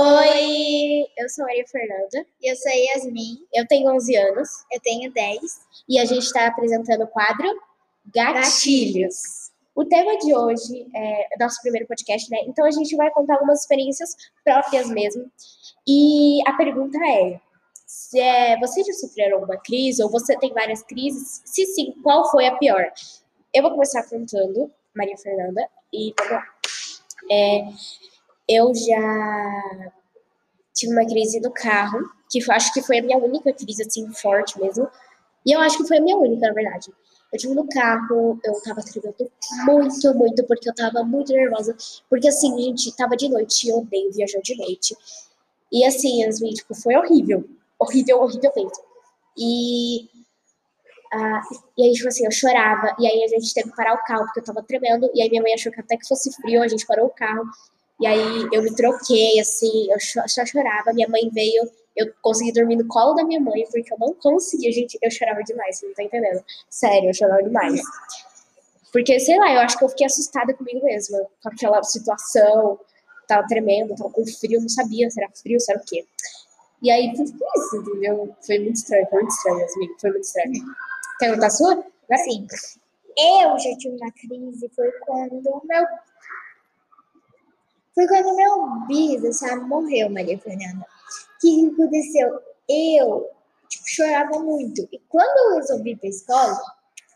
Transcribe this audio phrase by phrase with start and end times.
[0.00, 2.24] Oi, eu sou a Maria Fernanda.
[2.40, 3.44] Eu sou a Yasmin.
[3.52, 4.48] Eu tenho 11 anos.
[4.70, 5.40] Eu tenho 10.
[5.88, 7.48] E a gente está apresentando o quadro
[8.14, 9.50] Gatilhos.
[9.74, 12.38] O tema de hoje é nosso primeiro podcast, né?
[12.46, 15.28] Então a gente vai contar algumas experiências próprias mesmo.
[15.84, 17.40] E a pergunta é:
[18.14, 21.42] é, você já sofreu alguma crise ou você tem várias crises?
[21.44, 22.88] Se sim, qual foi a pior?
[23.52, 26.44] Eu vou começar contando, Maria Fernanda, e vamos lá.
[27.28, 27.64] É,
[28.48, 29.92] eu já
[30.74, 34.58] tive uma crise no carro, que acho que foi a minha única crise, assim, forte
[34.60, 34.88] mesmo.
[35.44, 36.92] E eu acho que foi a minha única, na verdade.
[37.32, 39.30] Eu tive no carro, eu tava tremendo
[39.66, 41.76] muito, muito, porque eu tava muito nervosa.
[42.08, 44.96] Porque, assim, gente, tava de noite, eu odeio viajar de noite.
[45.70, 47.44] E, assim, Yasmin, tipo, foi horrível.
[47.78, 48.72] Horrível, horrível mesmo.
[49.36, 50.08] E...
[51.12, 51.42] Ah,
[51.76, 54.24] e aí, tipo assim, eu chorava, e aí a gente teve que parar o carro,
[54.26, 56.68] porque eu tava tremendo, e aí minha mãe achou que até que fosse frio, a
[56.68, 57.44] gente parou o carro,
[58.00, 60.92] e aí eu me troquei, assim, eu só chorava.
[60.92, 64.70] Minha mãe veio, eu consegui dormir no colo da minha mãe, porque eu não conseguia,
[64.70, 66.44] gente, eu chorava demais, você não tá entendendo?
[66.70, 67.80] Sério, eu chorava demais.
[68.92, 72.78] Porque, sei lá, eu acho que eu fiquei assustada comigo mesma, com aquela situação,
[73.26, 76.06] tava tremendo, tava com frio, não sabia se era frio, se era o quê.
[76.80, 78.34] E aí foi isso, entendeu?
[78.46, 80.52] Foi muito estranho, foi muito estranho, assim, foi muito estranho.
[81.18, 81.72] Quer contar a sua?
[81.72, 82.22] Agora?
[82.24, 82.46] Sim.
[83.18, 85.86] Eu já tive uma crise, foi quando meu
[87.98, 90.86] foi quando meu bis, sabe, morreu, Maria Fernanda.
[90.86, 92.40] O que aconteceu?
[92.68, 93.28] Eu,
[93.68, 94.88] tipo, chorava muito.
[94.92, 96.56] E quando eu resolvi ir pra escola,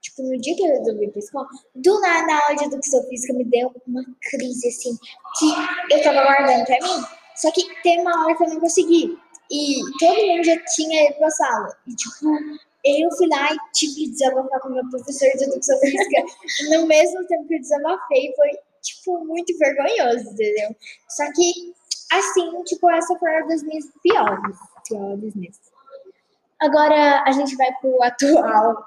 [0.00, 3.04] tipo, no dia que eu resolvi ir pra escola, do nada, na aula de educação
[3.04, 4.98] física, me deu uma crise, assim,
[5.38, 7.04] que eu tava guardando pra mim.
[7.36, 9.16] Só que tem uma hora que eu não consegui.
[9.52, 11.76] E todo mundo já tinha ido pra sala.
[11.86, 12.26] E, tipo,
[12.84, 16.24] eu fui lá e tive que desabafar com meu professor de educação física.
[16.76, 18.50] no mesmo tempo que eu desabafei, foi
[18.84, 20.76] tipo, muito vergonhoso, entendeu?
[21.08, 21.74] Só que,
[22.12, 24.56] assim, tipo, essa foi uma das minhas piores.
[24.86, 25.74] Piores mesmo.
[26.60, 28.86] Agora a gente vai pro atual,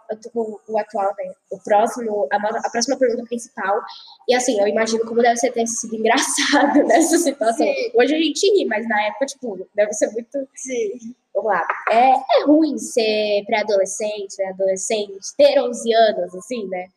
[0.67, 1.31] o atual, né?
[1.51, 3.81] O próximo, a, a, próxima pergunta principal.
[4.27, 7.67] E assim, eu imagino como deve ser ter sido engraçado nessa situação.
[7.67, 7.91] Sim.
[7.93, 10.47] Hoje a gente ri, mas na época, tipo, deve ser muito.
[10.55, 11.13] Sim.
[11.35, 11.67] Vamos lá.
[11.91, 14.45] É, é ruim ser pré-adolescente, né?
[14.47, 16.87] Adolescente, ter 11 anos, assim, né?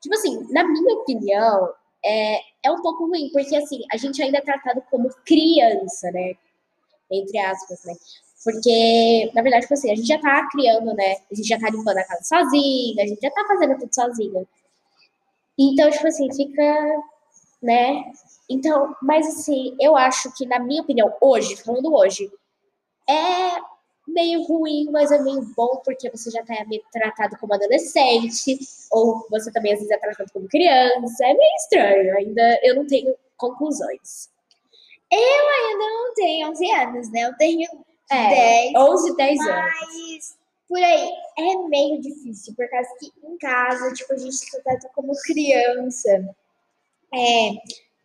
[0.00, 1.72] Tipo assim, na minha opinião,
[2.06, 6.34] é, é um pouco ruim, porque assim, a gente ainda é tratado como criança, né?
[7.10, 7.94] Entre aspas, né?
[8.44, 11.16] Porque, na verdade, tipo assim, a gente já tá criando, né?
[11.30, 14.46] A gente já tá limpando a casa sozinha, a gente já tá fazendo tudo sozinha.
[15.58, 17.02] Então, tipo assim, fica,
[17.60, 18.04] né?
[18.48, 22.30] Então, mas assim, eu acho que, na minha opinião, hoje, falando hoje,
[23.08, 23.50] é
[24.06, 28.58] meio ruim, mas é meio bom, porque você já tá meio tratado como adolescente,
[28.90, 31.24] ou você também às vezes é tratado como criança.
[31.24, 34.30] É meio estranho, ainda eu não tenho conclusões.
[35.10, 37.22] Eu ainda não tenho 11 anos, né?
[37.22, 37.68] Eu tenho
[38.10, 38.74] é, 10.
[38.76, 39.48] 11, 10 mas...
[39.48, 40.36] anos.
[40.68, 44.90] Por aí, é meio difícil, por causa que em casa, tipo, a gente se trata
[44.94, 46.34] como criança.
[47.14, 47.50] É,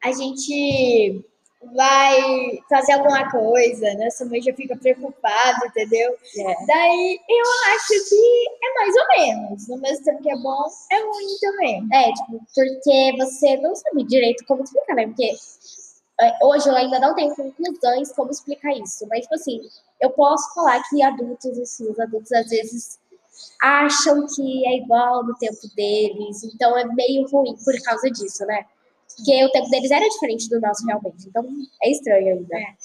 [0.03, 1.25] a gente
[1.74, 4.10] vai fazer alguma coisa, né?
[4.10, 6.12] Sua mãe já fica preocupada, entendeu?
[6.12, 6.66] É.
[6.66, 9.68] Daí eu acho que é mais ou menos.
[9.68, 11.88] No mesmo tempo que é bom, é ruim também.
[11.94, 15.08] É, tipo, porque você não sabe direito como explicar, né?
[15.08, 15.32] Porque
[16.20, 19.06] é, hoje eu ainda não tenho conclusões como explicar isso.
[19.08, 19.62] Mas, tipo assim,
[20.02, 23.00] eu posso falar que adultos, assim, os adultos às vezes
[23.62, 26.44] acham que é igual no tempo deles.
[26.44, 28.66] Então é meio ruim por causa disso, né?
[29.16, 31.28] Porque o tempo deles era diferente do nosso realmente.
[31.28, 31.46] Então
[31.84, 32.58] é estranho ainda.
[32.58, 32.76] É.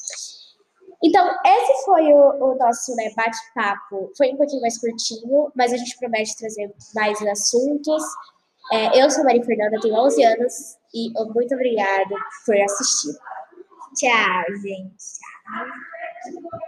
[1.05, 4.11] Então, esse foi o, o nosso né, bate-papo.
[4.17, 8.03] Foi um pouquinho mais curtinho, mas a gente promete trazer mais assuntos.
[8.73, 10.53] É, eu sou Maria Fernanda, tenho 11 anos
[10.93, 12.15] e muito obrigada
[12.45, 13.13] por assistir.
[13.95, 14.97] Tchau, gente.
[15.45, 16.67] Tchau.